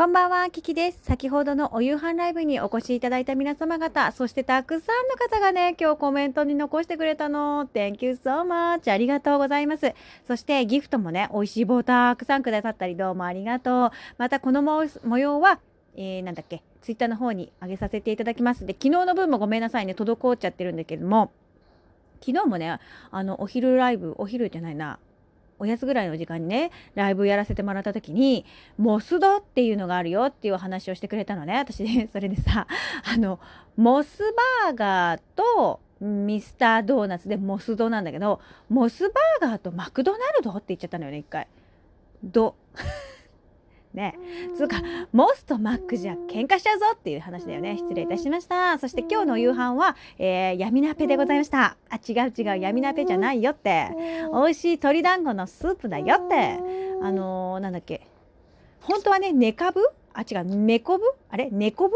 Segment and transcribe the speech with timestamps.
[0.00, 1.00] こんばんは、キキです。
[1.02, 7.68] 先ほどのお夕飯ライブにお越しいただいた皆様方、そしてたくさんの方がね、今日コメントに残してくれたの。
[7.74, 8.90] Thank you so much.
[8.90, 9.92] ありがとうございます。
[10.26, 13.90] そしてギフトもね、美味しい棒たくさんくださったり、どうもありがとう。
[14.16, 15.60] またこの模様は、
[15.96, 21.30] えー、なんだっけ、ツイッターの方に上げさせていただきますで、昨日の分もごめんなさいね、滞っちゃってるんだけども、
[22.24, 22.78] 昨日もね、
[23.10, 24.98] あの、お昼ライブ、お昼じゃないな、
[25.60, 28.46] おやつぐらいの時間にね、ライブやらせてもらった時に、
[28.78, 31.58] モスドっていうのがあるよっていうお話をしてくれたのね。
[31.58, 32.66] 私ね、 それでさ、
[33.04, 33.38] あの、
[33.76, 34.22] モス
[34.64, 41.46] バーガーとミスタードーナツでモスドなんだけど、モスバーガーとマクドナルドって言っちゃったのよね、一回。
[42.24, 42.54] ド。
[43.94, 44.18] ね。
[44.56, 47.76] つうか、モスとマックじゃ喧嘩しちゃうぞっていう話だよね。
[47.76, 48.78] 失礼いたしました。
[48.78, 51.76] そして今日の夕飯は、えー、闇鍋でございました。
[51.88, 53.88] あ、違う違う、闇鍋じゃないよって。
[54.32, 56.58] 美味しい鶏団子のスープだよって。
[57.02, 58.06] あのー、なんだっけ。
[58.80, 59.80] 本当はね、ネカブ
[60.14, 61.50] あ、違う、メコブあれ？
[61.50, 61.94] ネコブ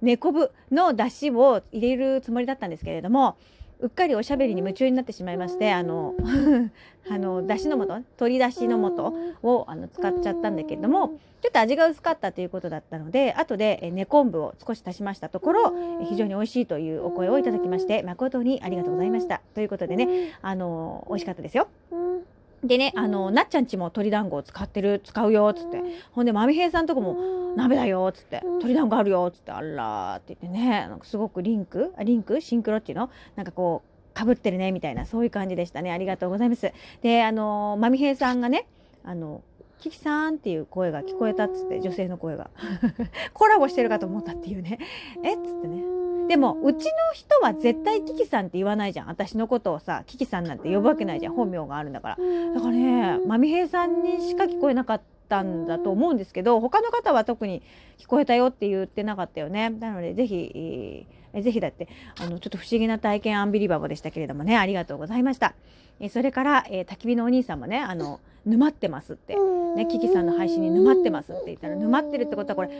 [0.00, 3.36] ネコブの出汁を入れるつもりだったんですけれども、
[3.82, 6.14] うっかりおしゃべりに夢中になってしまいましてあの
[7.10, 15.72] あのだしの素鶏だしの素をあの使っちゃったんだけれどもちょっと味が薄かったということだったので後で根昆布を少し足しましたところ
[16.04, 21.66] 非常に美味しいというお声をいただきまして誠にありがとうございましたということでねあの美味しかったですよ。
[22.62, 25.82] でね、あの、なっちゃんちも鶏団子を使ってる、使うよ、っつって。
[26.12, 27.16] ほんで、まみへいさんとこも、
[27.56, 28.40] 鍋だよ、っつって。
[28.42, 29.50] 鶏団子あるよ、っつって。
[29.50, 32.40] あらーって言ってね、なんかすごくリンクリンク？
[32.40, 33.10] シンクロっていうの？
[33.34, 35.90] なんかこう、かぶってるね、みたいな、そういう感じでしたね。
[35.90, 36.72] ありがとうございます。
[37.02, 38.66] で、あの、まみへいさんがね、
[39.04, 39.42] あの、
[39.78, 42.50] キキさんっていう声が聞こえたっつって、女性の声が。
[43.34, 44.78] コラボしてるかと思ったっていうね。
[45.24, 46.01] えっつってね。
[46.32, 49.06] でもうちの人は絶対キキさんって言わないじゃん。
[49.06, 51.34] 私のことをさキキさんなんて呼ぶわけないじゃん。
[51.34, 52.16] 本名があるんだから。
[52.54, 57.60] だからねまみへいさんにしか聞こえなかったんだと思うんですけど他の方は特に
[57.98, 59.68] 聞こえたよって言ってなかったよね。
[59.68, 61.86] なのでぜひえぜひだって
[62.18, 64.56] あのちょっと不思議な体験アンビリバボでしたけれどもね。
[64.56, 65.52] ありがとうございました。
[66.00, 69.36] えそれから、えー、焚き火のお兄さんもねあの沼ってますって、
[69.76, 72.70] ね、キキさんの配信に沼ってますって言ったら沼ってるってことはこれ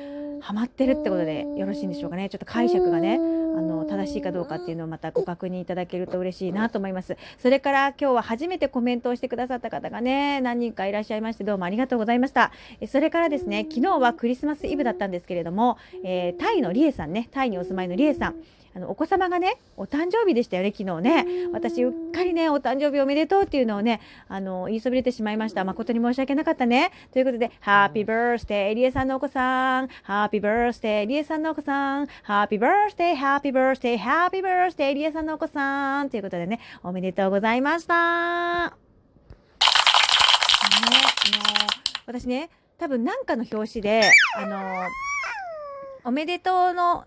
[0.41, 2.29] ハマってるってことでよろしいんでしょうかね。
[2.29, 3.42] ちょっと解釈がね。
[3.57, 7.17] あの正しいかどうかっていうのをまたご確認いただけると嬉しいなと思います。
[7.39, 12.53] それから今日は初めてコメントをしてくださった方がね何人かいらっしゃいましてどうもありがとうございました。
[12.89, 18.37] それからですね昨日はクリスマスイブだったんですけれども、えー、タイのリエさんねタイにお住まいのリエさん
[18.75, 21.27] あのお子様がねお誕生日でしたよね昨日ね。
[21.53, 25.65] 私うっかりねお誕生日おめでとうっていうのをねあの言いそびれてしまいました。
[25.65, 26.91] 誠に申し訳なかったね。
[27.13, 29.89] ということでハッピーバースデーリエさんのお子さん。
[30.03, 32.07] ハッピーバースデーリエさんのお子さん。
[32.23, 36.11] ハッピーバースデーハッピーバースデーハッピーバースデーリエさんのお子さん。
[36.11, 37.95] ということでねおめでとうございました。
[37.95, 38.77] ね
[40.67, 40.93] あの
[42.07, 44.59] 私ね多分何かの表紙であの
[46.05, 47.05] おめでとうの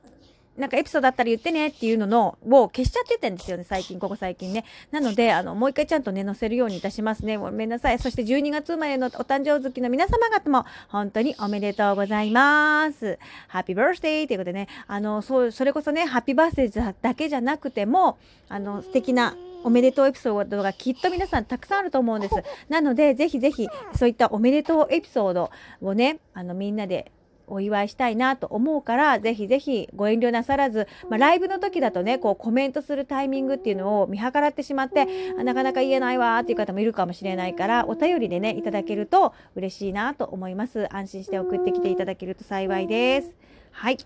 [0.57, 4.63] なんかエピソードだったら言ってねっていうののを消しちゃってたんですよね、最近、ここ最近ね。
[4.91, 7.38] なので、あの、もう一回ちゃんとね、載せるようにいたしますね。
[7.38, 7.99] ごめんなさい。
[7.99, 13.19] そして12月生まれのお誕生月の皆様方も、本当におめでとうございます。
[13.47, 18.17] ハッピーバースデーということでね、あの、そう、それこそね、ハッピーバースデーだけじゃなくても、
[18.47, 19.35] あの、素敵な
[19.66, 22.35] おめでとうエピソードがきっと皆さんたくさんあると思うんです。
[22.69, 25.51] なので、ぜひぜひ、そういったおめでとうエピソード
[25.81, 27.11] をね、あの、みんなで
[27.47, 40.88] お祝いしたいなと思うからぜひぜひご遠慮なさらず、まあ、ライブの時だとねこうコメントするタイミングっていうのを見計らってしまってなかなか言えないわっていう方もいるかもしれないからお便りでねいただけると嬉しいなと思います。
[40.95, 43.35] 安心して送ってきていただけると幸いです。
[43.72, 43.97] はい。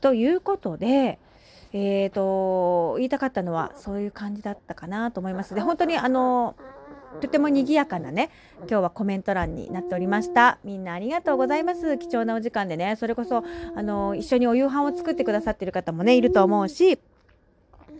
[0.00, 1.18] ということで
[1.72, 5.54] えーと言いたかったのはそういう感じだったかなと思います。
[5.54, 6.54] で本当にあの
[7.20, 10.58] とても賑やかなね今日はコメント欄になっておりました。
[10.64, 11.98] みんなありがとうございます。
[11.98, 13.44] 貴重なお時間でねそれこそ
[13.74, 16.98] あの一緒にお夕飯を作ってくださってる方もねいると思うし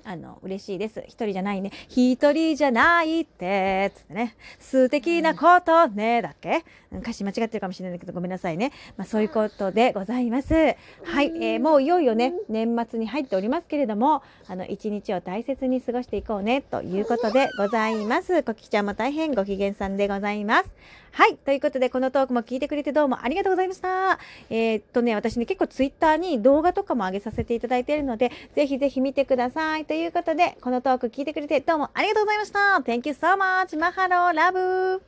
[0.05, 1.03] あの、嬉しいです。
[1.07, 1.71] 一人じゃないね。
[1.89, 4.37] 一人じゃないって、つってね。
[4.59, 6.65] 素敵なことね、だっけ？
[6.93, 8.73] 歌詞間違ってるかもしれないけど、ごめんなさいね。
[8.97, 10.55] まあ、そういうことでございます。
[10.55, 18.43] はい、えー、もういよいよね、年末に入っておりますけれども、あの、一日を大切に過ごしていこうね、ということでございます。
[18.43, 20.75] コキちゃんも大変ご機嫌さんでございます。
[21.15, 21.37] はい。
[21.37, 24.19] ということで、このトークも聞いてくれてどうもありがとうございました。
[24.51, 29.85] えー、っとね、私ね、結構ツイッターに動画とかも上げさせていただいているので、ぜひぜひ見てください。
[29.85, 32.59] ということで、このトーク聞いてくれてどうもありがとうございました。
[32.85, 33.79] Thank you so much.
[33.79, 35.01] マハローラブ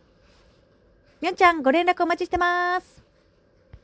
[1.21, 3.06] みょんちゃん、ご連絡お待ちしてます。